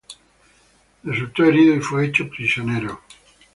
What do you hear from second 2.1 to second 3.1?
prisionero.